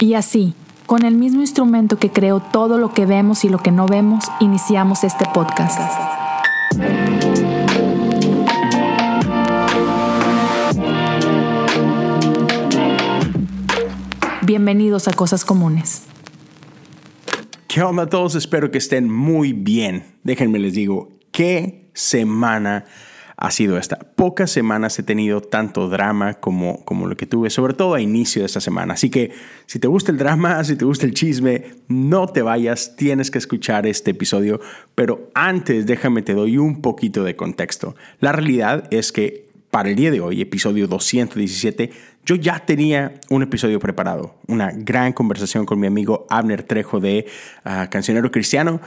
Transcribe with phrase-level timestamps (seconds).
[0.00, 0.54] Y así,
[0.86, 4.26] con el mismo instrumento que creó todo lo que vemos y lo que no vemos,
[4.38, 5.80] iniciamos este podcast.
[14.42, 16.04] Bienvenidos a Cosas Comunes.
[17.66, 18.36] ¿Qué onda a todos?
[18.36, 20.04] Espero que estén muy bien.
[20.22, 22.84] Déjenme les digo, qué semana
[23.40, 23.98] ha sido esta.
[24.16, 28.42] Pocas semanas he tenido tanto drama como, como lo que tuve, sobre todo a inicio
[28.42, 28.94] de esta semana.
[28.94, 29.30] Así que
[29.66, 33.38] si te gusta el drama, si te gusta el chisme, no te vayas, tienes que
[33.38, 34.60] escuchar este episodio.
[34.96, 37.94] Pero antes, déjame te doy un poquito de contexto.
[38.18, 41.92] La realidad es que para el día de hoy, episodio 217,
[42.24, 47.26] yo ya tenía un episodio preparado, una gran conversación con mi amigo Abner Trejo de
[47.64, 48.80] ah, Cancionero Cristiano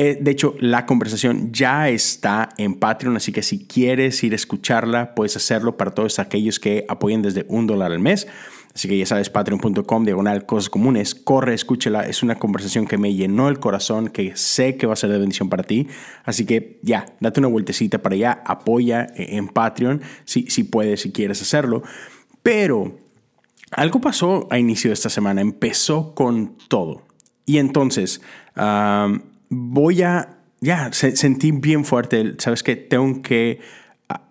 [0.00, 4.36] eh, de hecho, la conversación ya está en Patreon, así que si quieres ir a
[4.36, 8.28] escucharla, puedes hacerlo para todos aquellos que apoyen desde un dólar al mes.
[8.72, 11.16] Así que ya sabes, patreon.com, diagonal, cosas comunes.
[11.16, 12.06] Corre, escúchela.
[12.06, 15.18] Es una conversación que me llenó el corazón, que sé que va a ser de
[15.18, 15.88] bendición para ti.
[16.22, 18.42] Así que ya, date una vueltecita para allá.
[18.46, 21.82] Apoya eh, en Patreon si, si puedes, si quieres hacerlo.
[22.44, 22.96] Pero
[23.72, 25.40] algo pasó a inicio de esta semana.
[25.40, 27.02] Empezó con todo.
[27.46, 28.20] Y entonces
[29.48, 33.60] voy a, ya, sentí bien fuerte, sabes que tengo que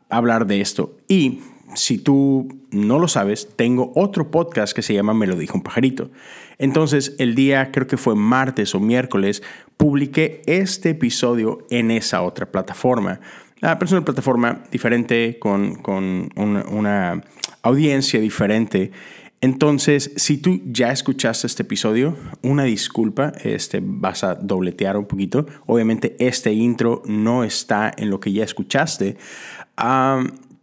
[0.09, 0.97] hablar de esto.
[1.07, 1.41] Y
[1.75, 5.63] si tú no lo sabes, tengo otro podcast que se llama Me lo dijo un
[5.63, 6.09] pajarito.
[6.57, 9.43] Entonces, el día, creo que fue martes o miércoles,
[9.75, 13.19] publiqué este episodio en esa otra plataforma.
[13.61, 17.23] Ah, pero es una plataforma diferente, con, con una, una
[17.61, 18.91] audiencia diferente.
[19.39, 25.45] Entonces, si tú ya escuchaste este episodio, una disculpa, este, vas a dobletear un poquito.
[25.67, 29.17] Obviamente este intro no está en lo que ya escuchaste,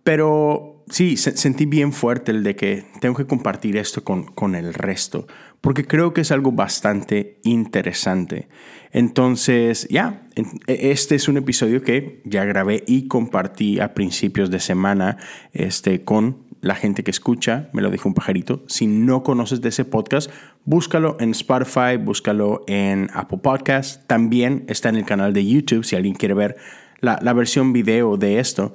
[0.03, 4.75] pero sí, sentí bien fuerte el de que tengo que compartir esto con, con el
[4.75, 5.27] resto,
[5.61, 8.49] porque creo que es algo bastante interesante.
[8.93, 14.61] Entonces, ya, e, este es un episodio que ya grabé y compartí a principios de
[14.61, 15.19] semana
[15.53, 18.65] este, con la gente que escucha, me lo dijo un pajarito.
[18.69, 20.31] Si no conoces de ese podcast,
[20.65, 24.07] búscalo en Spotify, búscalo en Apple Podcast.
[24.07, 26.57] También está en el canal de YouTube si alguien quiere ver
[27.01, 28.73] la, versión video de esto.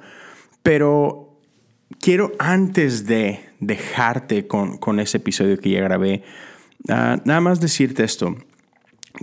[0.62, 1.29] Pero
[1.98, 6.22] quiero antes de dejarte con, ese episodio que ya grabé,
[6.88, 8.36] ah, nada más decirte esto.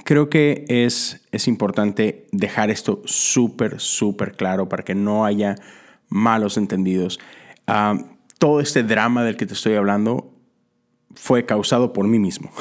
[0.04, 5.56] Creo que es, es importante dejar esto súper, súper claro para que no haya
[6.10, 7.20] malos entendidos.
[7.68, 7.98] Ah,
[8.38, 10.37] todo este drama del que te estoy hablando
[11.18, 12.52] fue causado por mí mismo.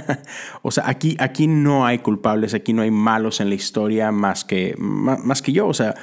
[0.62, 4.44] o sea, aquí, aquí no hay culpables, aquí no hay malos en la historia más
[4.44, 5.66] que, más, que yo.
[5.66, 5.94] O sea,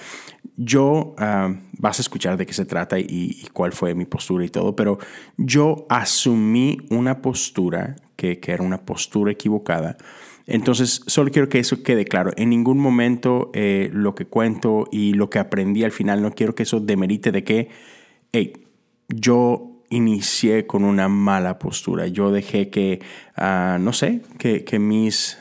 [0.57, 4.49] yo ah, vas a escuchar de qué se trata y, cuál fue mi postura y
[4.49, 4.99] todo, pero
[5.37, 9.97] yo asumí una postura que, que, era una postura equivocada.
[10.45, 12.31] Entonces, solo quiero que eso quede claro.
[12.35, 16.53] En ningún momento eh, lo que cuento y lo que aprendí al final, no quiero
[16.53, 17.69] que eso demerite de que,
[18.33, 18.53] hey,
[19.07, 22.07] yo inicié con una mala postura.
[22.07, 23.01] Yo dejé que,
[23.35, 25.37] ah, no sé, que, mis...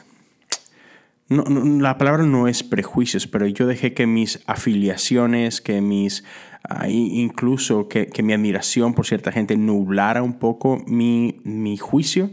[1.29, 6.25] la palabra no es prejuicios, pero yo dejé que mis afiliaciones, que mis...
[6.65, 12.31] Ah, incluso que, mi admiración por cierta gente nublara un poco mi, mi juicio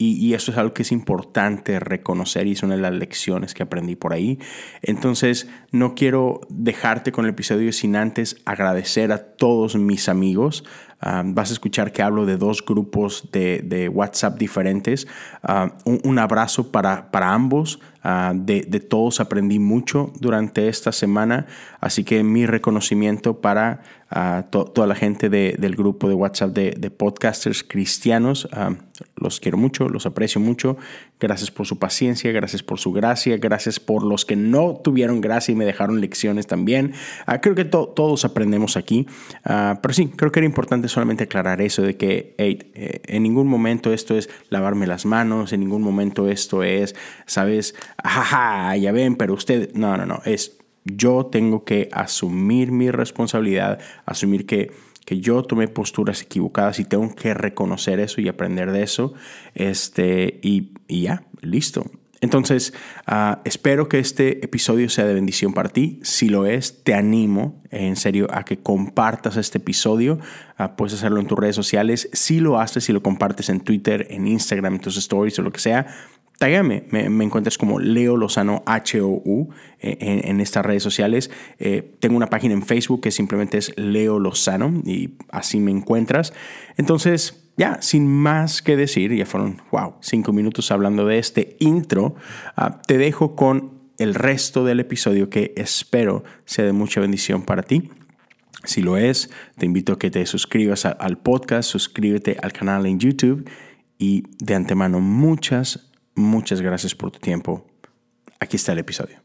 [0.00, 3.64] y, eso es algo que es importante reconocer y es una de las lecciones que
[3.64, 4.38] aprendí por ahí.
[4.80, 10.62] Entonces, no quiero dejarte con el episodio sin antes agradecer a todos mis amigos.
[11.00, 15.08] Ah, vas a escuchar que hablo de dos grupos de, WhatsApp diferentes.
[15.42, 17.80] Ah, un, abrazo para, para ambos.
[18.04, 21.46] Ah, de, todos aprendí mucho durante esta semana.
[21.80, 23.82] Así que mi reconocimiento para
[24.50, 28.48] toda la gente del grupo de WhatsApp de, podcasters cristianos.
[29.20, 30.76] Los quiero mucho, los aprecio mucho.
[31.20, 35.52] Gracias por su paciencia, gracias por su gracia, gracias por los que no tuvieron gracia
[35.52, 36.92] y me dejaron lecciones también.
[37.26, 39.06] Ah, creo que todos aprendemos aquí,
[39.44, 43.48] ah, pero sí, creo que era importante solamente aclarar eso de que eh, en ningún
[43.48, 46.94] momento esto es lavarme las manos, en ningún momento esto es,
[47.26, 52.90] sabes, jaja, ya ven, pero usted, no, no, no, es yo tengo que asumir mi
[52.90, 54.72] responsabilidad, asumir que
[55.08, 59.14] que yo tomé posturas equivocadas y tengo que reconocer eso y aprender de eso.
[59.54, 61.86] Este, y, ya, listo.
[62.20, 62.74] Entonces,
[63.06, 65.98] ah, espero que este episodio sea de bendición para ti.
[66.02, 70.18] Si lo es, te animo en serio a que compartas este episodio.
[70.58, 72.10] Ah, puedes hacerlo en tus redes sociales.
[72.12, 75.52] Si lo haces, si lo compartes en Twitter, en Instagram, en tus stories o lo
[75.52, 75.86] que sea,
[76.38, 79.48] Tágame, me, encuentras como Leo Lozano H-O-U
[79.80, 81.32] eh, en, estas redes sociales.
[81.58, 86.32] Eh, tengo una página en Facebook que simplemente es Leo Lozano y así me encuentras.
[86.76, 92.14] Entonces, ya, sin más que decir, ya fueron, wow, cinco minutos hablando de este intro,
[92.54, 97.64] ah, te dejo con el resto del episodio que espero sea de mucha bendición para
[97.64, 97.90] ti.
[98.62, 103.00] Si lo es, te invito a que te suscribas al podcast, suscríbete al canal en
[103.00, 103.50] YouTube
[103.98, 105.87] y de antemano muchas,
[106.18, 107.64] muchas gracias por tu tiempo.
[108.40, 109.20] Aquí está el episodio.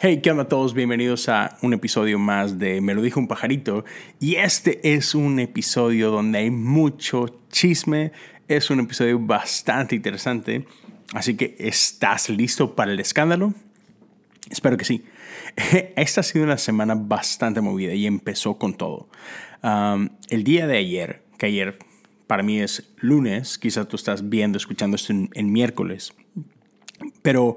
[0.00, 0.74] Hey, ¿qué onda a todos?
[0.74, 3.84] Bienvenidos a un episodio más de Me lo dijo un pajarito.
[4.20, 8.12] Y este es un episodio donde hay mucho chisme.
[8.48, 10.66] Es un episodio bastante interesante.
[11.12, 13.54] Así que, ¿estás listo para el escándalo?
[14.50, 15.04] Espero que sí.
[15.96, 19.08] Esta ha sido una semana bastante movida y empezó con todo.
[19.62, 21.78] el día de ayer, que ayer
[22.26, 26.14] para mí es lunes, quizás tú estás viendo, escuchando esto en, miércoles,
[27.22, 27.56] pero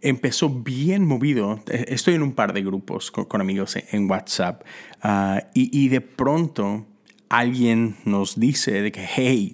[0.00, 1.60] empezó bien movido.
[1.66, 4.62] Estoy en un par de grupos con, amigos en WhatsApp
[5.02, 6.86] ah, y, de pronto
[7.28, 9.52] alguien nos dice de que, hey,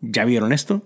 [0.00, 0.82] ¿ya vieron esto?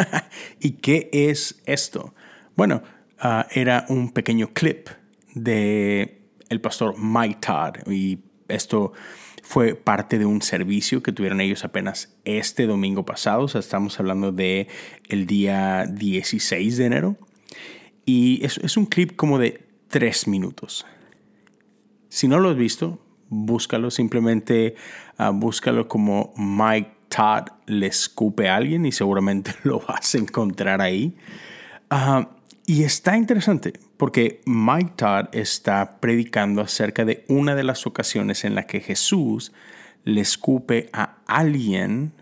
[0.60, 2.14] ¿Y qué es esto?
[2.56, 2.82] Bueno,
[3.18, 4.88] ah, era un pequeño clip
[5.34, 8.18] de el pastor Mike Todd y
[8.48, 8.92] esto
[9.52, 14.00] fue parte de un servicio que tuvieron ellos apenas este domingo pasado, o sea, estamos
[14.00, 14.66] hablando de
[15.10, 17.18] el día 16 de enero
[18.06, 20.86] y es, un clip como de tres minutos.
[22.08, 24.74] Si no lo has visto, búscalo, simplemente
[25.18, 30.80] ah, búscalo como Mike Todd le escupe a alguien y seguramente lo vas a encontrar
[30.80, 31.14] ahí.
[31.90, 32.30] Ah,
[32.64, 38.56] y está interesante porque Mike Todd está predicando acerca de una de las ocasiones en
[38.56, 39.52] la que Jesús
[40.02, 42.12] le escupe a alguien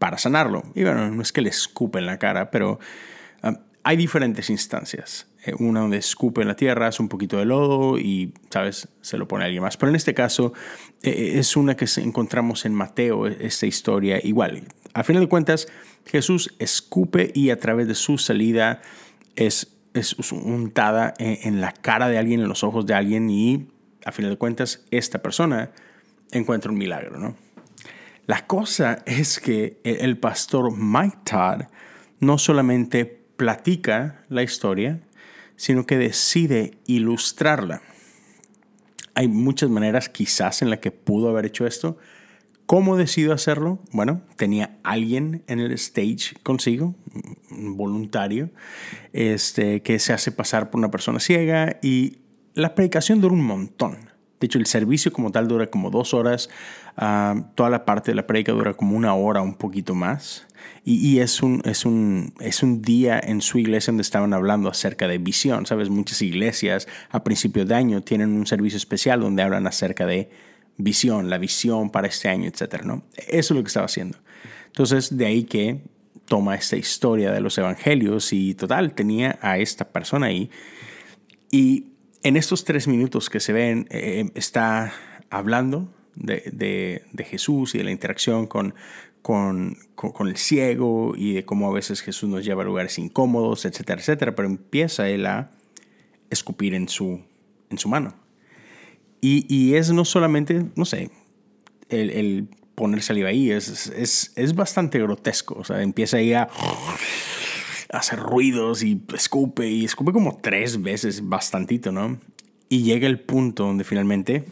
[0.00, 0.64] para sanarlo.
[0.74, 2.80] Y bueno, no es que le escupe en la cara, pero
[3.44, 5.28] ah, hay diferentes instancias.
[5.44, 9.16] Eh, una donde escupe en la tierra, hace un poquito de lodo y, ¿sabes?, se
[9.16, 9.76] lo pone a alguien más.
[9.76, 10.52] Pero en este caso
[11.00, 14.64] eh, eh, es una que encontramos en Mateo, esta historia igual.
[14.94, 15.68] A final de cuentas,
[16.06, 18.82] Jesús escupe y a través de su salida
[19.36, 23.68] es, es untada en, la cara de alguien, en los ojos de alguien y
[24.04, 25.70] a final de cuentas esta persona
[26.32, 27.36] encuentra un milagro, ¿no?
[28.26, 31.62] La cosa es que el pastor Mike Todd
[32.20, 33.04] no solamente
[33.36, 35.00] platica la historia,
[35.56, 37.82] sino que decide ilustrarla.
[39.14, 41.98] Hay muchas maneras quizás en las que pudo haber hecho esto.
[42.70, 43.80] ¿Cómo decidió hacerlo?
[43.90, 46.94] Bueno, tenía alguien en el stage consigo,
[47.50, 48.50] un voluntario,
[49.12, 52.18] este, que se hace pasar por una persona ciega y
[52.54, 53.96] la predicación dura un montón.
[54.38, 56.48] De hecho, el servicio como tal dura como dos horas,
[56.96, 60.46] ah, toda la parte de la predica dura como una hora, un poquito más.
[60.84, 65.08] Y, es, un, es, un, es un día en su iglesia donde estaban hablando acerca
[65.08, 65.66] de visión.
[65.66, 70.30] Sabes, muchas iglesias a principios de año tienen un servicio especial donde hablan acerca de
[70.82, 72.82] visión, la visión para este año, etc.
[72.84, 73.04] ¿no?
[73.16, 74.18] Eso es lo que estaba haciendo.
[74.66, 75.80] Entonces, de ahí que
[76.26, 80.50] toma esta historia de los evangelios y total, tenía a esta persona ahí.
[81.50, 81.86] Y
[82.22, 84.92] en estos tres minutos que se ven, eh, está
[85.30, 88.74] hablando de, de, Jesús y de la interacción con,
[89.22, 93.64] con, con, el ciego y de cómo a veces Jesús nos lleva a lugares incómodos,
[93.64, 95.50] etcétera, etcétera, pero empieza él a
[96.30, 97.20] escupir en su,
[97.70, 98.14] en su mano.
[99.22, 101.10] Y, es no solamente, no sé,
[101.88, 106.48] el, el poner saliva ahí, es, es, es, bastante grotesco, o sea, empieza ahí a
[107.92, 112.18] hacer ruidos y escupe y escupe como tres veces, bastantito, ¿no?
[112.70, 114.46] Y llega el punto donde finalmente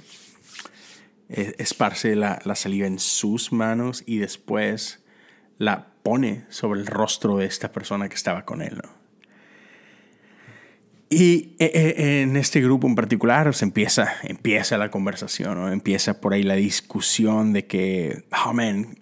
[1.31, 5.05] eh, esparce la, saliva en sus manos y después
[5.59, 8.81] la pone sobre el rostro de esta persona que estaba con él.
[11.11, 16.35] Y eh, eh, en este grupo en particular se empieza, empieza la conversación, empieza por
[16.35, 18.99] ahí la discusión de que, oh man,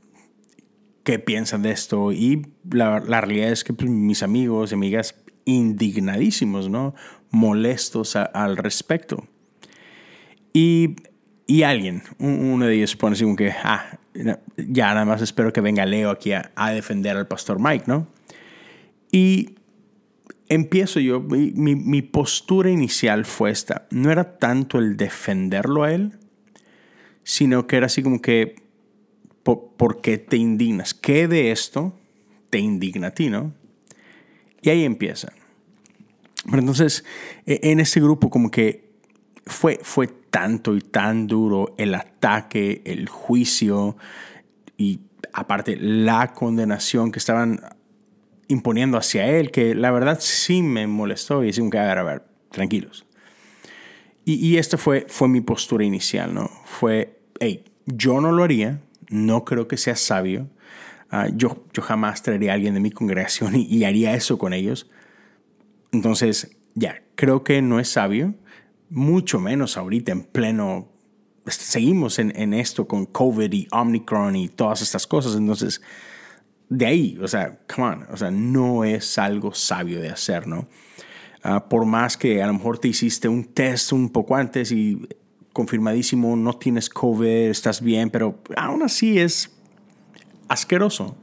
[1.03, 2.13] ¿qué piensan de esto?
[2.13, 6.95] Y la, realidad es que pues, mis amigos y amigas indignadísimos, ¿no?
[7.31, 9.27] molestos al respecto.
[10.53, 10.97] Y
[11.47, 13.99] y alguien, uno de ellos pone así como que, ah,
[14.57, 18.09] ya nada más espero que venga Leo aquí a, defender al pastor Mike, ¿no?
[19.13, 19.55] Y
[20.49, 26.19] empiezo yo, mi, mi, postura inicial fue esta, no era tanto el defenderlo a él,
[27.25, 28.57] sino que era así como que,
[29.43, 30.95] ¿por, qué te indignas?
[30.95, 31.99] ¿Qué de esto
[32.51, 33.53] te indigna a ti, no?
[34.63, 35.33] Y ahí empieza.
[36.45, 37.05] Pero entonces,
[37.47, 38.91] e, en ese grupo como que
[39.47, 43.97] fue, fue tanto y tan duro el ataque, el juicio
[44.77, 45.01] y
[45.33, 47.61] aparte la condenación que estaban
[48.49, 52.23] imponiendo hacia él, que la verdad sí me molestó y decía, a ver, a ver,
[52.51, 53.07] tranquilos.
[54.25, 56.51] Y, y esta fue, fue mi postura inicial, ¿no?
[56.65, 60.49] Fue, hey, yo no lo haría, no creo que sea sabio.
[61.11, 64.91] Ah, yo, yo jamás traería a alguien de mi congregación y, haría eso con ellos.
[65.93, 68.35] Entonces, ya, creo que no es sabio,
[68.91, 70.89] mucho menos ahorita en pleno...
[71.47, 75.37] Seguimos en, en esto con COVID y Omicron y todas estas cosas.
[75.37, 75.81] Entonces,
[76.69, 80.69] de ahí, o sea, come on, o sea, no es algo sabio de hacer, ¿no?
[81.43, 85.07] Ah, por más que a lo mejor te hiciste un test un poco antes y
[85.53, 89.57] confirmadísimo, no tienes COVID, estás bien, pero aún así es
[90.49, 91.17] asqueroso.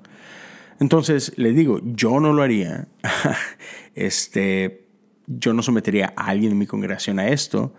[0.79, 2.87] Entonces, le digo, yo no lo haría.
[3.95, 4.87] este,
[5.27, 7.73] yo no sometería a alguien en mi congregación a esto.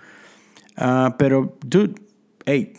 [0.77, 1.95] Ah, pero, dude,
[2.47, 2.73] hey,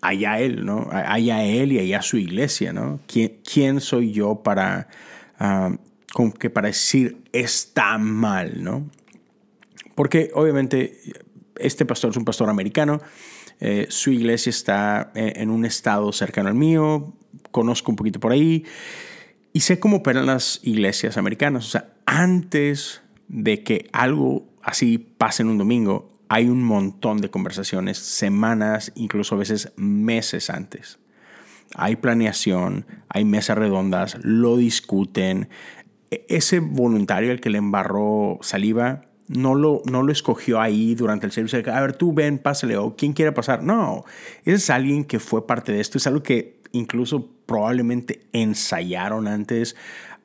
[0.00, 0.88] allá él, ¿no?
[0.90, 3.00] Allá él y allá su iglesia, ¿no?
[3.06, 4.88] ¿Quién, soy yo para,
[5.40, 8.88] uh, que para decir está mal, ¿no?
[9.94, 11.00] Porque obviamente
[11.56, 13.00] este pastor es un pastor americano,
[13.60, 17.12] eh, su iglesia está eh, en un estado cercano al mío,
[17.50, 18.64] conozco un poquito por ahí
[19.52, 21.66] y sé cómo operan las iglesias americanas.
[21.66, 27.30] O sea, antes de que algo así pase en un domingo, hay un montón de
[27.30, 30.98] conversaciones, semanas, incluso a veces meses antes.
[31.74, 35.48] Hay planeación, hay mesas redondas, lo discuten.
[36.10, 41.26] E-, ese voluntario al que le embarró saliva no lo, no lo escogió ahí durante
[41.26, 41.62] el servicio.
[41.72, 43.62] A ver, tú ven, pásale, o quién quiere pasar.
[43.62, 44.04] No,
[44.44, 45.98] ese es alguien que fue parte de esto.
[45.98, 49.76] Es algo que incluso probablemente ensayaron antes.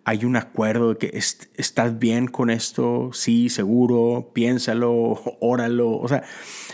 [0.05, 5.91] Hay un acuerdo de que estás bien con esto, sí, seguro, piénsalo, óralo.
[5.91, 6.23] O sea,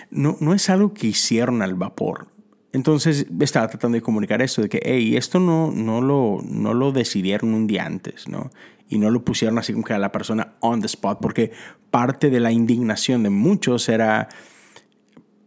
[0.09, 2.27] no, no es algo que hicieron al vapor.
[2.71, 6.91] Entonces estaba tratando de comunicar esto, de que, hey, esto no, no, lo, no lo
[6.91, 8.51] decidieron un día antes, ¿no?
[8.89, 11.51] y no lo pusieron así como que a la persona on the spot, porque
[11.91, 14.27] parte de la indignación de muchos era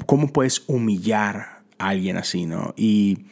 [0.07, 2.73] cómo puedes humillar a alguien así, ¿no?
[2.77, 3.27] Y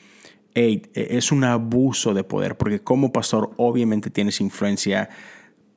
[0.95, 5.09] es un abuso de poder, porque como pastor obviamente tienes influencia,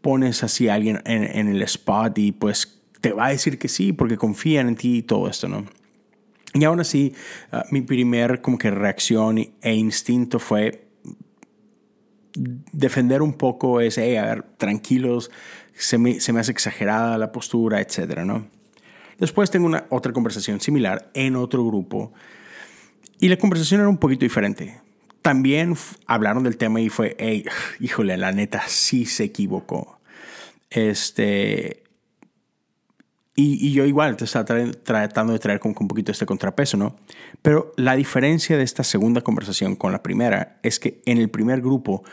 [0.01, 3.93] pones así a alguien en, el spot y pues te va a decir que sí,
[3.93, 5.65] porque confían en ti y todo esto, ¿no?
[6.53, 7.13] Y aún así,
[7.51, 10.87] ah, mi primer como que reacción e instinto fue
[12.35, 15.31] defender un poco ese, a ver, tranquilos,
[15.73, 18.47] se me, se me hace exagerada la postura, etcétera, ¿no?
[19.19, 22.13] Después tengo una otra conversación similar en otro grupo
[23.23, 24.81] y la conversación era un poquito diferente.
[25.21, 25.77] También
[26.07, 27.45] hablaron del tema y fue, hey,
[27.79, 30.01] híjole, la neta sí se equivocó.
[30.69, 31.83] Este,
[33.33, 36.97] y, yo igual te estaba tratando de traer como un poquito este contrapeso, ¿no?
[37.41, 41.61] Pero la diferencia de esta segunda conversación con la primera es que en el primer
[41.61, 42.03] grupo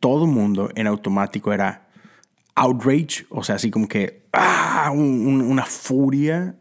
[0.00, 1.88] todo mundo en automático era
[2.54, 6.56] outrage, o sea, así como que ah, una furia.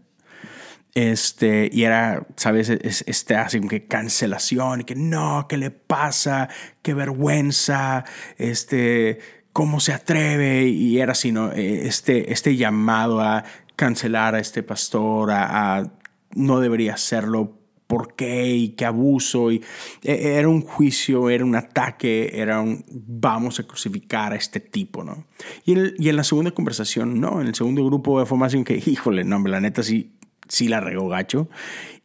[0.95, 2.69] Este, y era, ¿sabes?
[2.69, 6.49] Este, así como que cancelación, y que no, ¿qué le pasa?
[6.81, 8.03] ¿Qué vergüenza?
[8.37, 9.19] Este,
[9.53, 10.67] ¿cómo se atreve?
[10.67, 11.51] Y era así, ¿no?
[11.51, 13.43] Este, este llamado a
[13.75, 15.91] cancelar a este pastor, a,
[16.35, 19.51] no debería hacerlo, por qué y qué abuso.
[19.51, 19.63] Y
[20.01, 25.03] e, era un juicio, era un ataque, era un vamos a crucificar a este tipo,
[25.03, 25.25] ¿no?
[25.65, 28.81] Y en, y en la segunda conversación, no, en el segundo grupo de formación que,
[28.85, 30.13] híjole, no, la neta sí,
[30.47, 31.49] sí la regó gacho.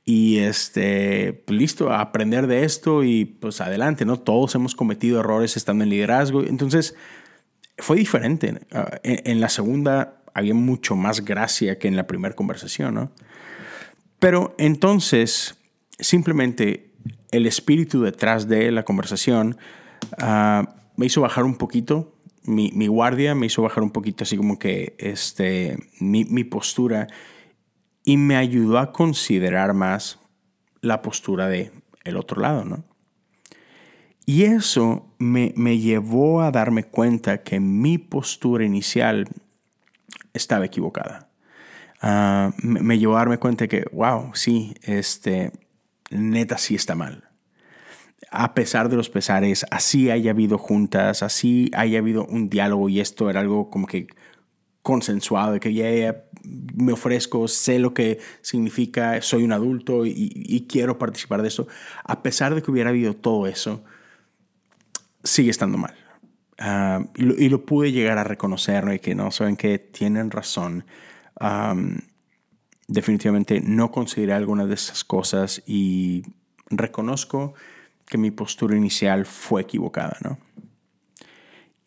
[0.05, 4.19] Y este, pues listo, a aprender de esto y pues adelante, ¿no?
[4.19, 6.43] Todos hemos cometido errores estando en liderazgo.
[6.43, 6.95] Entonces,
[7.77, 8.59] fue diferente.
[8.73, 13.13] Ah, en la segunda había mucho más gracia que en la primera conversación, ¿no?
[14.19, 15.59] Pero entonces,
[15.99, 16.91] simplemente
[17.31, 19.59] el espíritu detrás de la conversación
[20.19, 22.15] ah, me hizo bajar un poquito
[22.45, 27.07] mi, guardia, me hizo bajar un poquito así como que este, mi, postura
[28.09, 30.19] y me ayudó a considerar más
[30.81, 31.73] la postura de
[32.05, 32.83] el otro lado, ¿no?
[34.25, 39.29] Y eso me, me llevó a darme cuenta que mi postura inicial
[40.33, 41.29] estaba equivocada.
[42.01, 45.53] Ah, me, llevó a darme cuenta que, wow, sí, este,
[46.09, 47.29] neta sí está mal.
[48.31, 53.01] A pesar de los pesares, así haya habido juntas, así haya habido un diálogo y
[53.01, 54.07] esto era algo como que
[54.89, 60.99] consensuado, de que ya, me ofrezco, sé lo que significa, soy un adulto y, quiero
[60.99, 61.69] participar de eso.
[62.05, 63.85] A pesar de que hubiera habido todo eso,
[65.23, 65.95] sigue estando mal.
[66.57, 70.87] Ah, y, lo, pude llegar a reconocer y que no saben que tienen razón.
[72.87, 76.23] definitivamente no consideré alguna de esas cosas y
[76.71, 77.53] reconozco
[78.07, 80.39] que mi postura inicial fue equivocada, ¿no?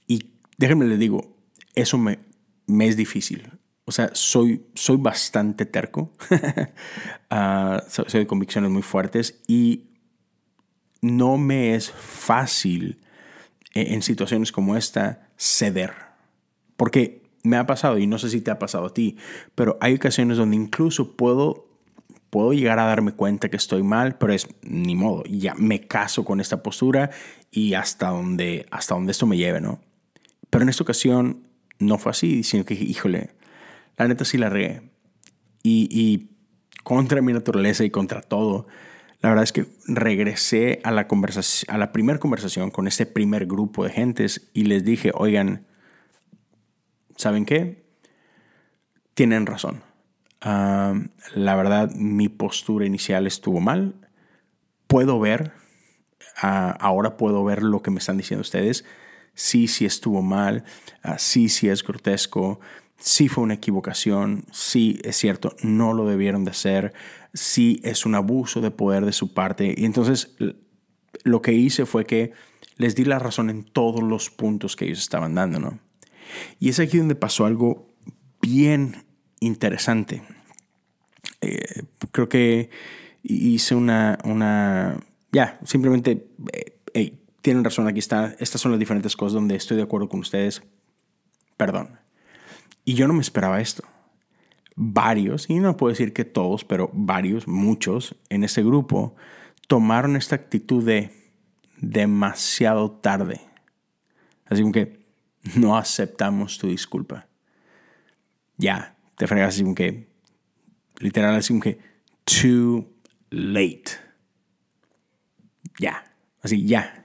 [0.06, 0.30] Y
[0.60, 1.36] déjenme les digo,
[1.74, 2.20] eso me,
[2.72, 3.50] me es difícil.
[3.86, 6.14] O sea, soy, soy bastante terco,
[7.32, 9.90] uh, soy de convicciones muy fuertes y
[11.02, 13.02] no me es fácil
[13.74, 15.94] e, en situaciones como esta, ceder.
[16.78, 19.18] Porque me ha pasado, y no sé si te ha pasado a ti,
[19.56, 21.68] pero hay ocasiones donde incluso puedo,
[22.30, 26.24] puedo llegar a darme cuenta que estoy mal, pero es ni modo, ya me caso
[26.24, 27.10] con esta postura
[27.50, 29.82] y hasta donde, hasta donde esto me lleve, ¿no?
[30.50, 31.51] Pero en esta ocasión
[31.82, 33.32] no fue así, sino que, híjole,
[33.98, 34.82] la neta sí la regué.
[35.64, 36.30] Y,
[36.84, 38.66] contra mi naturaleza y contra todo,
[39.20, 43.46] la verdad es que regresé a la, conversación, a la primera conversación con este primer
[43.46, 45.68] grupo de gentes y les dije, oigan,
[47.18, 47.86] ¿saben qué?
[49.14, 49.84] Tienen razón.
[50.42, 54.10] la verdad, mi postura inicial estuvo mal.
[54.88, 55.52] Puedo ver,
[56.42, 58.86] ahora puedo ver lo que me están diciendo ustedes.
[59.34, 60.64] Sí, sí estuvo mal.
[61.04, 62.60] Ah, sí, sí es grotesco.
[62.98, 64.46] Sí fue una equivocación.
[64.52, 66.94] Sí, es cierto, no lo debieron de hacer.
[67.34, 69.74] Sí es un abuso de poder de su parte.
[69.76, 70.36] Y entonces
[71.24, 72.34] lo que hice fue que
[72.78, 75.80] les di la razón en todos los puntos que ellos estaban dando, ¿no?
[76.60, 77.88] Y es aquí donde pasó algo
[78.42, 79.06] bien
[79.40, 80.24] interesante.
[81.42, 82.70] Eh, creo que
[83.24, 84.98] hice una, una
[85.32, 86.28] ya, simplemente,
[86.94, 90.20] eh, tienen razón, aquí está, estas son las diferentes cosas donde estoy de acuerdo con
[90.20, 90.64] ustedes,
[91.58, 92.00] perdón.
[92.86, 93.84] Y yo no me esperaba esto.
[94.76, 99.16] Varios, y no puedo decir que todos, pero varios, muchos en ese grupo,
[99.68, 101.12] tomaron esta actitud de
[101.78, 103.42] demasiado tarde.
[104.46, 105.06] Así como que,
[105.56, 107.28] no aceptamos tu disculpa.
[108.58, 110.10] Ya, te fregas así como que,
[111.00, 111.80] literal así como que,
[112.24, 112.88] too
[113.30, 113.92] late.
[115.80, 116.04] Ya,
[116.42, 117.01] así, ya,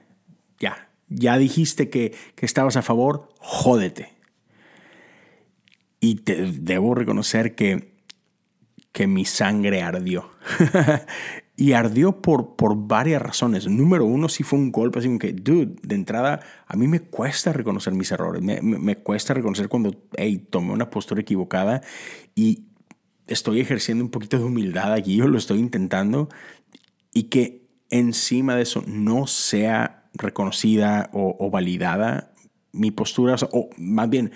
[1.07, 1.37] ya.
[1.37, 4.13] Dijiste que, que estabas a favor, jódete.
[5.99, 7.95] Y te debo reconocer que,
[8.91, 10.29] que mi sangre ardió.
[11.59, 13.67] Y ardió por, por varias razones.
[13.67, 16.99] Número uno, sí fue un golpe así como que, dude, de entrada, a mí me
[16.99, 18.43] cuesta reconocer mis errores.
[18.43, 21.81] Me, me, cuesta reconocer cuando, hey, tomé una postura equivocada
[22.35, 22.67] y
[23.25, 26.29] estoy ejerciendo un poquito de humildad aquí, yo lo estoy intentando.
[27.11, 32.33] Y que encima de eso no sea reconocida o, validada
[32.71, 34.31] mi postura, o, más bien,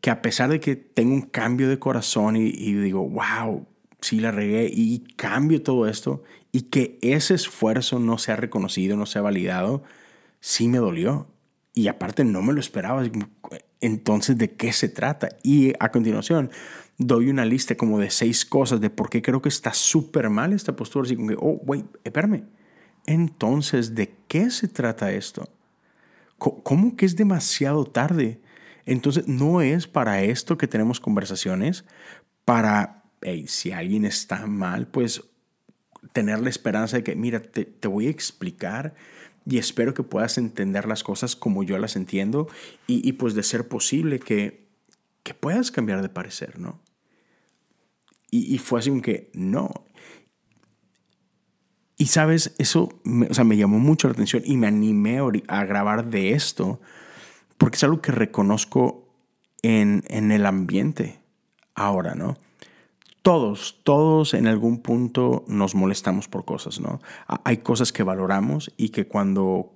[0.00, 3.66] que a pesar de que tengo un cambio de corazón y, digo, wow,
[4.00, 9.06] sí la regué y cambio todo esto y que ese esfuerzo no sea reconocido, no
[9.06, 9.82] sea validado,
[10.40, 11.28] sí me dolió.
[11.72, 13.04] Y aparte no me lo esperaba.
[13.80, 15.28] Entonces, ¿de qué se trata?
[15.44, 16.50] Y a continuación,
[16.98, 20.52] doy una lista como de seis cosas de por qué creo que está súper mal
[20.52, 21.06] esta postura.
[21.06, 22.44] Así como que, oh, wait, espérame.
[23.10, 25.48] Entonces, ¿de qué se trata esto?
[26.38, 28.40] ¿Cómo que es demasiado tarde?
[28.86, 31.84] Entonces, no es para esto que tenemos conversaciones,
[32.44, 33.02] para
[33.48, 35.24] si alguien está mal, pues
[36.12, 38.94] tener la esperanza de que, mira, te, voy a explicar
[39.44, 42.46] y espero que puedas entender las cosas como yo las entiendo
[42.86, 44.68] y, pues de ser posible que,
[45.24, 46.80] que, puedas cambiar de parecer, ¿no?
[48.30, 49.84] Y, fue así que no.
[52.00, 55.64] Y sabes, eso me, o sea, me llamó mucho la atención y me animé a
[55.66, 56.80] grabar de esto
[57.58, 59.06] porque es algo que reconozco
[59.60, 61.20] en, en el ambiente
[61.74, 62.38] ahora, ¿no?
[63.20, 67.00] todos, todos en algún punto nos molestamos por cosas, ¿no?
[67.44, 69.72] Hay cosas que valoramos y que cuando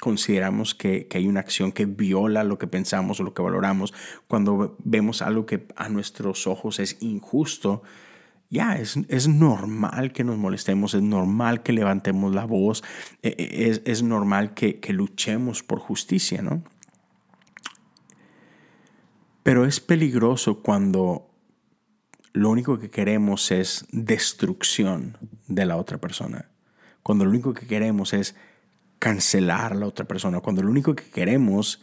[0.00, 3.92] consideramos que, hay una acción que viola lo que pensamos o lo que valoramos,
[4.28, 7.82] cuando vemos algo que a nuestros ojos es injusto,
[8.50, 12.82] ya es, es, normal que nos molestemos, es normal que levantemos la voz,
[13.22, 16.62] e, e, es, es normal que, que luchemos por justicia, ¿no?
[19.42, 21.30] Pero es peligroso cuando
[22.32, 26.50] lo único que queremos es destrucción de la otra persona.
[27.02, 28.34] Cuando lo único que queremos es
[28.98, 30.40] cancelar a la otra persona.
[30.40, 31.82] Cuando lo único que queremos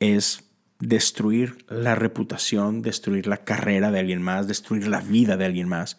[0.00, 0.43] es
[0.86, 5.98] destruir la reputación, destruir la carrera de alguien más, destruir la vida de alguien más,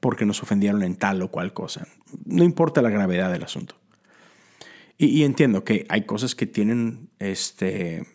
[0.00, 1.86] porque nos ofendieron en tal o cual cosa.
[2.24, 3.76] No importa la gravedad del asunto.
[4.98, 8.06] Y, entiendo que hay cosas que tienen este,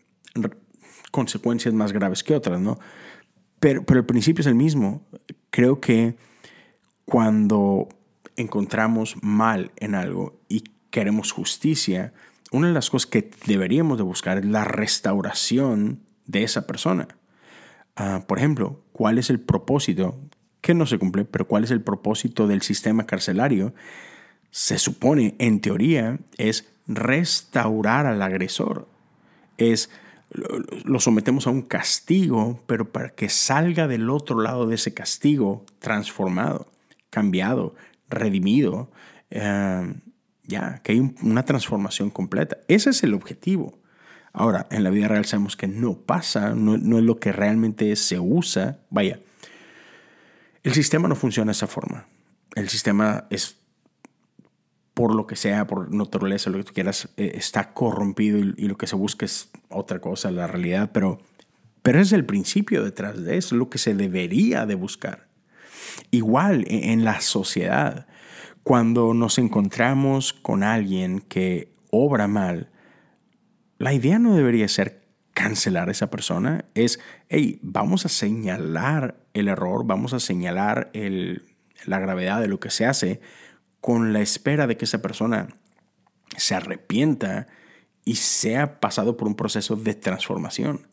[1.12, 2.80] consecuencias más graves que otras, ¿no?
[3.60, 5.06] Pero, el principio es el mismo.
[5.52, 6.16] Creo que
[7.06, 7.88] cuando
[8.36, 12.14] encontramos mal en algo y queremos justicia,
[12.52, 17.08] una de las cosas que deberíamos de buscar es la restauración de esa persona.
[17.96, 20.20] Ah, por ejemplo, ¿cuál es el propósito?
[20.60, 23.74] Que no se cumple, pero ¿cuál es el propósito del sistema carcelario?
[24.52, 28.88] Se supone, en teoría, es restaurar al agresor.
[29.58, 29.90] Es
[30.86, 35.66] lo sometemos a un castigo, pero para que salga del otro lado de ese castigo
[35.80, 36.68] transformado,
[37.10, 37.76] cambiado,
[38.10, 38.90] redimido,
[39.30, 39.94] eh,
[40.44, 42.58] Ya, que hay una transformación completa.
[42.68, 43.80] Ese es el objetivo.
[44.34, 47.96] Ahora, en la vida real sabemos que no pasa, no, no es lo que realmente
[47.96, 48.80] se usa.
[48.90, 49.20] Vaya,
[50.64, 52.08] el sistema no funciona de esa forma.
[52.56, 53.58] El sistema es,
[54.94, 58.78] por lo que sea, por naturaleza, lo que tú quieras, eh, está corrompido y, lo
[58.78, 61.20] que se busca es otra cosa, la realidad, pero,
[61.82, 65.28] pero es el principio detrás de eso, lo que se debería de buscar.
[66.12, 68.08] Igual e, en la sociedad,
[68.64, 72.70] cuando nos encontramos con alguien que obra mal,
[73.78, 75.02] la idea no debería ser
[75.34, 82.00] cancelar a esa persona, es, hey, vamos a señalar el error, vamos a señalar la
[82.00, 83.22] gravedad de lo que se hace
[83.80, 85.48] con la espera de que esa persona
[86.38, 87.48] se arrepienta
[88.06, 90.88] y sea pasado por un proceso de transformación.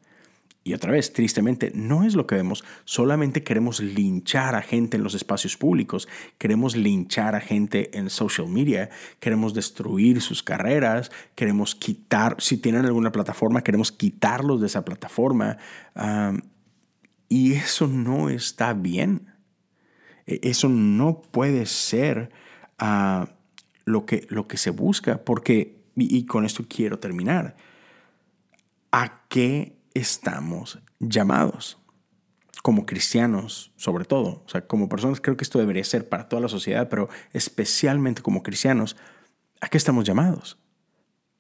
[0.65, 2.63] Y otra vez, tristemente, no es lo que vemos.
[2.85, 8.49] Solamente queremos linchar a gente en los espacios públicos, queremos linchar a gente en social
[8.49, 14.85] media, queremos destruir sus carreras, queremos quitar, si tienen alguna plataforma, queremos quitarlos de esa
[14.85, 15.57] plataforma.
[17.31, 19.27] y eso no está bien.
[20.27, 22.31] E, eso no puede ser
[22.79, 23.31] ah,
[23.87, 27.57] lo, que, lo que se busca, porque, y con esto quiero terminar,
[28.93, 31.79] ¿a qué estamos llamados
[32.63, 36.43] como cristianos, sobre todo, o sea, como personas, creo que esto debería ser para toda
[36.43, 38.97] la sociedad, pero especialmente como cristianos,
[39.61, 40.59] ¿a qué estamos llamados?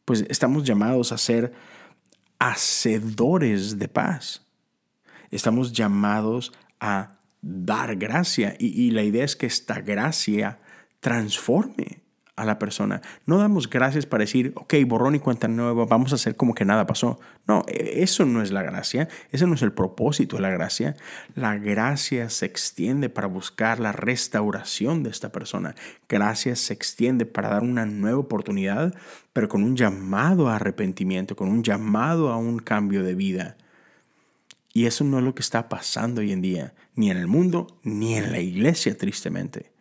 [0.04, 1.52] Pues estamos llamados a ser
[2.38, 4.46] hacedores de paz.
[5.30, 10.60] Estamos llamados a dar gracia y, y la idea es que esta gracia
[11.00, 12.07] transforme
[12.38, 13.02] a la persona.
[13.26, 16.64] No damos gracias para decir, ok, borrón y cuenta nueva, vamos a hacer como que
[16.64, 17.18] nada pasó.
[17.46, 20.96] No, e, eso no es la gracia, ese no es el propósito de la gracia.
[21.34, 25.74] La gracia se extiende para buscar la restauración de esta persona.
[26.08, 28.94] Gracia se extiende para dar una nueva oportunidad,
[29.32, 33.56] pero con un llamado a arrepentimiento, con un llamado a un cambio de vida.
[34.72, 37.66] Y eso no es lo que está pasando hoy en día, ni en el mundo,
[37.82, 39.72] ni en la iglesia, tristemente.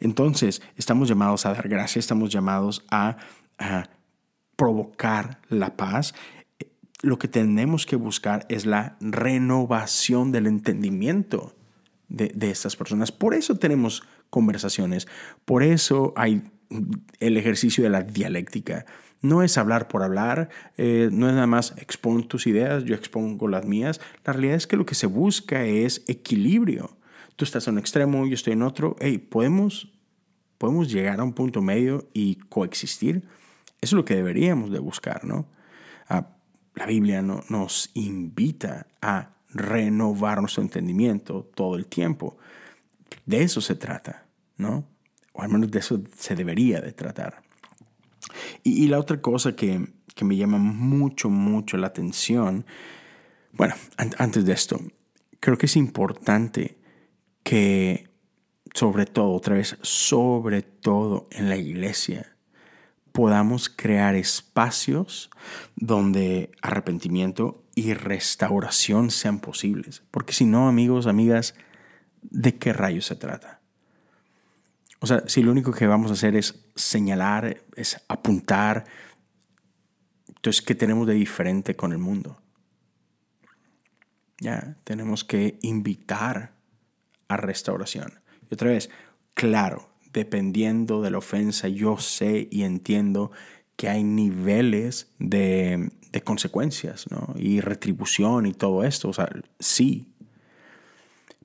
[0.00, 3.16] Entonces, estamos llamados a dar gracias, estamos llamados a,
[4.56, 6.14] provocar la paz.
[7.02, 11.54] Lo que tenemos que buscar es la renovación del entendimiento
[12.08, 13.12] de, estas personas.
[13.12, 15.08] Por eso tenemos conversaciones,
[15.44, 16.42] por eso hay
[17.20, 18.86] el ejercicio de la dialéctica.
[19.22, 23.48] No es hablar por hablar, eh, no es nada más expon tus ideas, yo expongo
[23.48, 24.00] las mías.
[24.24, 26.96] La realidad es que lo que se busca es equilibrio
[27.40, 29.90] tú estás en un extremo, yo estoy en otro, hey, ¿podemos,
[30.58, 33.22] podemos llegar a un punto medio y coexistir.
[33.80, 35.48] Eso es lo que deberíamos de buscar, ¿no?
[36.06, 36.36] Ah,
[36.74, 42.36] la Biblia no, nos invita a renovar nuestro entendimiento todo el tiempo.
[43.24, 44.26] De eso se trata,
[44.58, 44.84] ¿no?
[45.32, 47.42] O al menos de eso se debería de tratar.
[48.62, 52.66] Y, la otra cosa que, que, me llama mucho, mucho la atención,
[53.52, 54.78] bueno, antes de esto,
[55.40, 56.79] creo que es importante
[57.42, 58.08] que
[58.74, 62.36] sobre todo, otra vez, sobre todo en la iglesia,
[63.12, 65.30] podamos crear espacios
[65.74, 70.02] donde arrepentimiento y restauración sean posibles.
[70.10, 71.54] Porque si no, amigos, amigas,
[72.22, 73.60] ¿de qué rayos se trata?
[75.00, 78.84] O sea, si lo único que vamos a hacer es señalar, es apuntar,
[80.40, 82.40] entonces, ¿qué tenemos de diferente con el mundo?
[84.38, 86.54] Ya, tenemos que invitar
[87.30, 88.20] a restauración.
[88.50, 88.90] Y otra vez,
[89.34, 93.30] claro, dependiendo de la ofensa, yo sé y entiendo
[93.76, 95.92] que hay niveles de,
[96.24, 97.32] consecuencias ¿no?
[97.36, 99.08] y retribución y todo esto.
[99.08, 100.12] O sea, sí.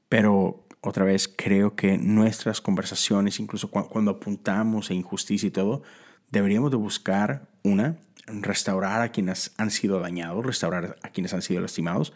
[0.10, 5.84] Pero otra vez, creo que nuestras conversaciones, incluso cuando, apuntamos a injusticia y todo,
[6.32, 11.62] deberíamos de buscar una, restaurar a quienes han sido dañados, restaurar a quienes han sido
[11.62, 12.12] lastimados,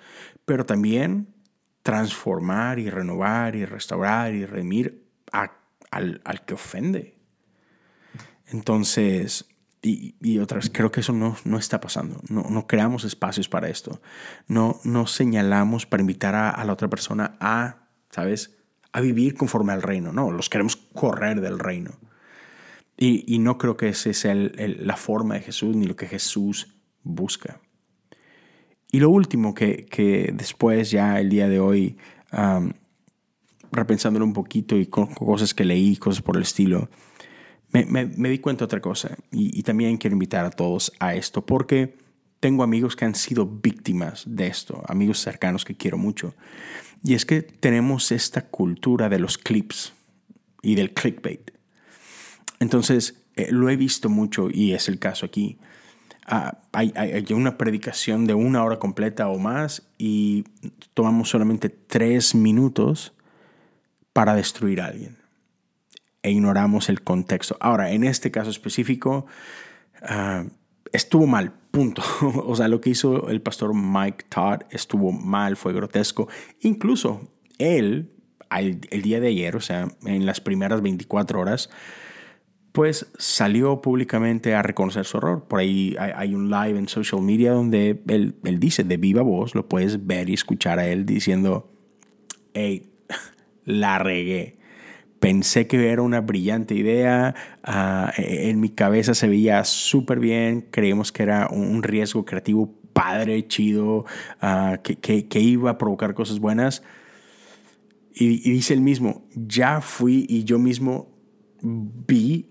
[0.45, 1.27] pero también
[1.89, 7.17] transformar y renovar y restaurar y remir al, que ofende.
[8.45, 9.49] Entonces,
[9.81, 12.21] y, y otra vez, creo que eso no, no está pasando.
[12.29, 14.03] No, no, creamos espacios para esto.
[14.47, 18.55] No, no señalamos para invitar a, la otra persona a, ¿sabes?
[18.91, 20.13] A vivir conforme al reino.
[20.13, 21.97] No, los queremos correr del reino.
[22.97, 26.75] Y, y no creo que esa sea la forma de Jesús ni lo que Jesús
[27.01, 27.59] busca.
[28.91, 31.97] Y lo último que, después ya el día de hoy,
[33.71, 36.89] repensándolo un poquito y con, cosas que leí, cosas por el estilo,
[37.71, 39.15] me, di cuenta de otra cosa.
[39.31, 41.97] Y, también quiero invitar a todos a esto porque
[42.39, 46.33] tengo amigos que han sido víctimas de esto, amigos cercanos que quiero mucho.
[47.03, 49.93] Y es que tenemos esta cultura de los clips
[50.61, 51.51] y del clickbait.
[52.59, 55.57] Entonces, Eh, lo he visto mucho y es el caso aquí.
[56.31, 60.43] Hay, hay, una predicación de una hora completa o más y
[60.93, 63.13] tomamos solamente tres minutos
[64.13, 65.17] para destruir a alguien
[66.21, 67.57] e ignoramos el contexto.
[67.59, 69.25] Ahora, en este caso específico,
[70.03, 70.45] ah,
[70.91, 72.03] estuvo mal, punto.
[72.45, 76.27] o sea, lo que hizo el pastor Mike Todd estuvo mal, fue grotesco.
[76.61, 78.11] Incluso él,
[78.49, 81.69] el día de ayer, o sea, en las primeras 24 horas,
[82.79, 85.43] pues salió públicamente a reconocer su error.
[85.49, 89.53] Por ahí hay, un live en social media donde él, él, dice de viva voz,
[89.53, 91.69] lo puedes ver y escuchar a él diciendo,
[92.53, 92.89] hey,
[93.65, 94.59] la regué
[95.19, 101.11] Pensé que era una brillante idea, ah, en mi cabeza se veía súper bien, creímos
[101.11, 104.05] que era un riesgo creativo padre, chido,
[104.39, 104.95] ah, que,
[105.27, 106.81] que, iba a provocar cosas buenas.
[108.15, 111.09] Y, dice el mismo, ya fui y yo mismo
[111.61, 112.45] vi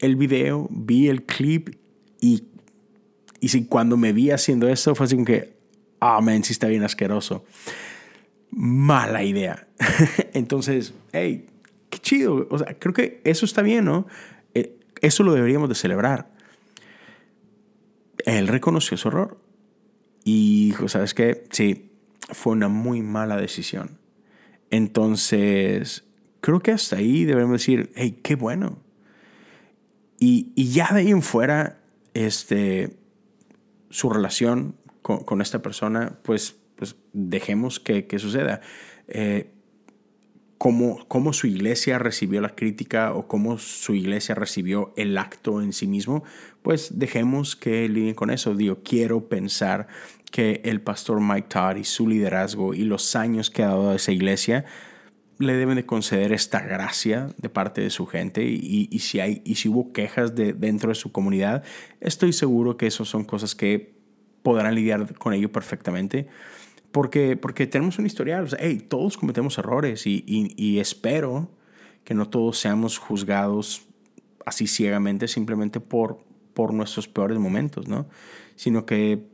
[0.00, 1.76] el video, vi el clip
[2.20, 2.44] y,
[3.40, 5.56] y si cuando me vi haciendo eso fue así como que,
[6.00, 7.44] ah, oh, está bien asqueroso.
[8.50, 9.68] Mala idea.
[10.34, 11.46] Entonces, hey,
[11.88, 12.48] qué chido.
[12.50, 14.06] O sea, creo que eso está bien, ¿no?
[14.54, 16.30] Eh, eso lo deberíamos de celebrar.
[18.24, 19.38] Él reconoció su error
[20.24, 21.44] y dijo, ¿sabes qué?
[21.50, 21.90] Sí,
[22.32, 23.98] fue una muy mala decisión.
[24.70, 26.04] Entonces,
[26.40, 28.78] creo que hasta ahí debemos decir, hey, qué bueno.
[30.22, 31.80] Y, ya de ahí en fuera,
[32.12, 32.98] este,
[33.88, 38.60] su relación con, esta persona, pues, pues dejemos que, suceda.
[39.08, 39.50] Eh,
[40.58, 45.86] cómo, su iglesia recibió la crítica o cómo su iglesia recibió el acto en sí
[45.86, 46.22] mismo,
[46.60, 48.54] pues dejemos que lidien con eso.
[48.54, 49.88] Digo, quiero pensar
[50.30, 53.96] que el pastor Mike Todd y su liderazgo y los años que ha dado a
[53.96, 54.66] esa iglesia
[55.40, 59.54] le deben de conceder esta gracia de parte de su gente y, si, hay, y
[59.54, 61.64] si hubo quejas de, dentro de su comunidad,
[62.00, 63.94] estoy seguro que eso son cosas que
[64.42, 66.26] podrán lidiar con ello perfectamente.
[66.92, 71.48] Porque, porque tenemos un historial, o sea, hey, todos cometemos errores y, y, espero
[72.04, 73.86] que no todos seamos juzgados
[74.44, 78.08] así ciegamente simplemente por, por nuestros peores momentos, ¿no?
[78.56, 79.24] Sino que,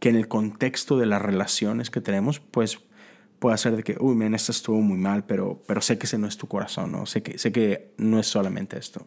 [0.00, 2.80] que en el contexto de las relaciones que tenemos, pues
[3.40, 6.18] puede ser de que, uy, men, esto estuvo muy mal, pero, pero sé que ese
[6.18, 7.06] no es tu corazón, ¿no?
[7.06, 9.06] Sé que, sé que no es solamente esto.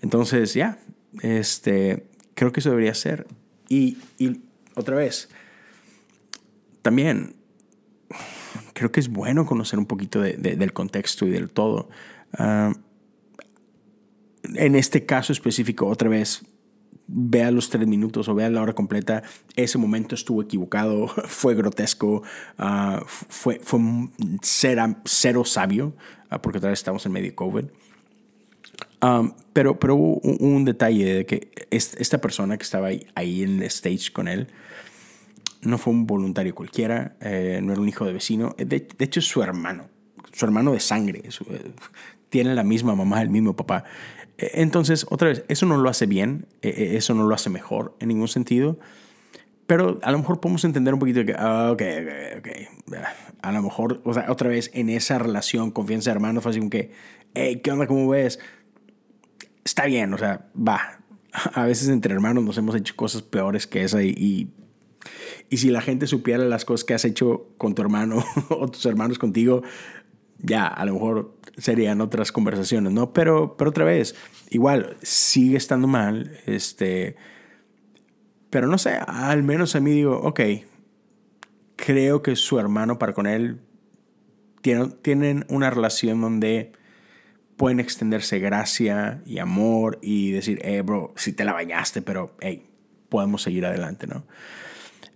[0.00, 0.78] Entonces, ya,
[1.22, 3.26] este, creo que eso debería ser.
[3.68, 4.40] Y, y
[4.74, 5.28] otra vez,
[6.82, 7.36] también
[8.72, 11.90] creo que es bueno conocer un poquito del contexto y del todo.
[12.32, 12.72] Ah,
[14.54, 16.44] en este caso específico, otra vez,
[17.08, 19.22] vea los tres minutos o vea la hora completa.
[19.56, 22.22] Ese momento estuvo equivocado, fue grotesco,
[22.58, 23.80] ah, fue, fue
[24.42, 25.94] cero, sabio,
[26.30, 27.64] ah, porque otra vez estamos en medio COVID.
[29.52, 33.62] pero, pero hubo un, detalle de que esta persona que estaba ahí, ahí en el
[33.64, 34.48] stage con él,
[35.62, 39.26] no fue un voluntario cualquiera, eh, no era un hijo de vecino, de, hecho es
[39.26, 39.88] su hermano,
[40.32, 41.72] su hermano de sangre, eh,
[42.30, 43.84] tiene la misma mamá, el mismo papá.
[44.38, 47.50] E, entonces, otra vez, eso no lo hace bien, e, e, eso no lo hace
[47.50, 48.78] mejor en ningún sentido,
[49.66, 52.96] pero a lo mejor podemos entender un poquito que, ah, ok, ok, ok,
[53.42, 56.58] a lo mejor, o sea, otra vez en esa relación, confianza de hermano, fue así
[56.60, 56.92] como que,
[57.34, 57.86] hey, ¿qué onda?
[57.86, 58.38] ¿Cómo ves?
[59.64, 61.00] Está bien, o sea, va.
[61.52, 64.50] A veces entre hermanos nos hemos hecho cosas peores que esa y
[65.50, 68.84] y si la gente supiera las cosas que has hecho con tu hermano o tus
[68.86, 69.62] hermanos contigo,
[70.38, 73.12] ya, a lo mejor serían otras conversaciones, ¿no?
[73.12, 74.14] Pero, pero otra vez,
[74.50, 77.16] igual, sigue estando mal, este...
[78.50, 80.40] Pero no sé, al menos a mí digo, ok,
[81.76, 83.60] creo que su hermano para con él
[84.62, 86.72] tienen, tienen una relación donde
[87.56, 92.64] pueden extenderse gracia y amor y decir, eh, bro, si te la bañaste, pero, hey,
[93.08, 94.24] podemos seguir adelante, ¿no?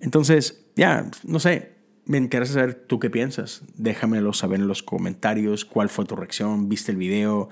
[0.00, 1.71] Entonces, ya, no sé,
[2.04, 3.62] me interesa saber tú qué piensas.
[3.76, 7.48] Déjamelo saber en los comentarios cuál fue tu reacción, viste el video,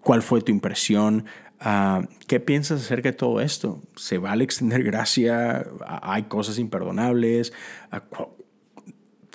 [0.00, 1.26] cuál fue tu impresión,
[1.60, 3.80] ah, qué piensas acerca de todo esto.
[3.96, 5.66] ¿Se vale extender gracia?
[5.86, 7.52] ¿Hay cosas imperdonables?
[7.90, 8.02] Ah,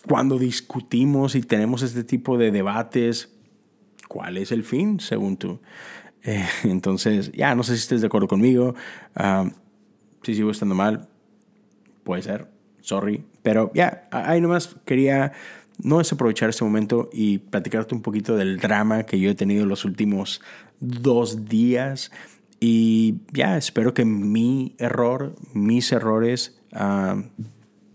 [0.08, 3.34] cuando discutimos y tenemos este tipo de debates,
[4.08, 5.60] ¿cuál es el fin según tú?
[6.24, 8.76] Eh, entonces, ya, no sé si estés de acuerdo conmigo.
[9.16, 9.50] Ah,
[10.24, 11.08] si sigo estando mal,
[12.04, 12.50] puede ser,
[12.88, 13.26] sorry.
[13.44, 15.34] Pero ya, ahí nomás quería
[15.84, 19.84] no desaprovechar este momento y platicarte un poquito del drama que yo he tenido los
[19.86, 20.42] últimos
[20.80, 22.12] dos días.
[22.60, 27.22] Y ya, espero que mi error, mis errores, ah,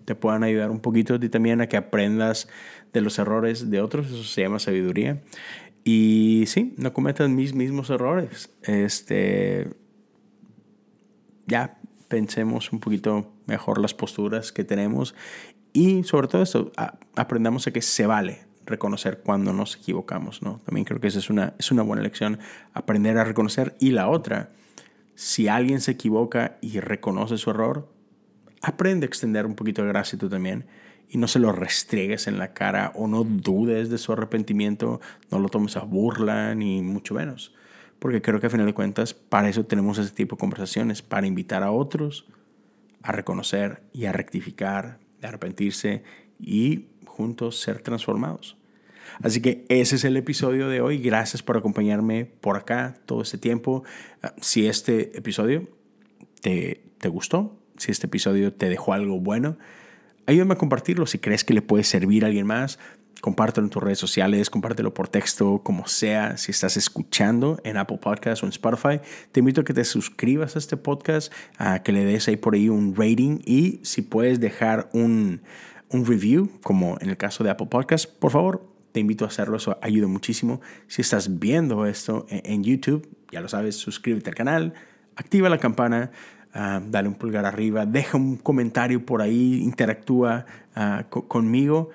[0.05, 2.49] te puedan ayudar un poquito a ti también a que aprendas
[2.93, 4.07] de los errores de otros.
[4.07, 5.23] Eso se llama sabiduría.
[5.85, 8.51] Y sí, no cometan mis mismos errores.
[8.63, 9.71] Este,
[11.47, 11.79] ya
[12.09, 15.15] pensemos un poquito mejor las posturas que tenemos
[15.73, 16.73] y sobre todo esto,
[17.17, 20.61] aprendamos a que se vale reconocer cuando nos equivocamos, ¿no?
[20.65, 22.39] También creo que esa es una, es una buena lección,
[22.75, 23.75] aprender a reconocer.
[23.81, 24.51] Y la otra,
[25.15, 27.89] si alguien se equivoca y reconoce su error,
[28.61, 30.67] aprende a extender un poquito de gracia tú también
[31.09, 35.39] y no se lo restriegues en la cara o no dudes de su arrepentimiento, no
[35.39, 37.55] lo tomes a burla ni mucho menos.
[37.99, 41.27] Porque creo que a final de cuentas para eso tenemos ese tipo de conversaciones, para
[41.27, 42.27] invitar a otros
[43.03, 46.03] a reconocer y a rectificar, a arrepentirse
[46.39, 48.57] y juntos ser transformados.
[49.23, 50.99] Así que ese es el episodio de hoy.
[50.99, 53.85] Gracias por acompañarme por acá todo este tiempo.
[54.23, 55.69] Ah, si este episodio
[56.41, 59.59] te, te gustó, si este episodio te dejó algo bueno,
[60.27, 62.79] ayúdame a compartirlo si crees que le puede servir a alguien más.
[63.23, 66.37] Compártelo en tus redes sociales, compártelo por texto, como sea.
[66.39, 70.57] Si estás escuchando en Apple Podcasts o en Spotify, te invito a que te suscribas
[70.57, 74.41] a este podcast, a que le des ahí por ahí un rating y si puedes
[74.41, 75.41] dejar un,
[75.91, 79.57] un review, como en el caso de Apple Podcasts, por favor, te invito a hacerlo.
[79.57, 80.61] Eso ayuda muchísimo.
[80.89, 84.75] Si estás viendo esto en, YouTube, ya lo sabes, suscríbete al canal,
[85.15, 86.11] activa la campana.
[86.55, 91.91] Ah, dale un pulgar arriba, deja un comentario por ahí, interactúa ah, conmigo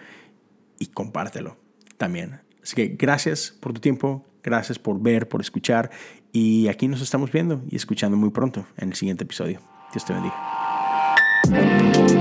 [0.80, 1.58] y compártelo
[1.98, 2.42] también.
[2.62, 5.92] Así que gracias por tu tiempo, gracias por ver, por escuchar
[6.32, 9.60] y aquí nos estamos viendo y escuchando muy pronto en el siguiente episodio.
[9.94, 12.17] Dios te bendiga.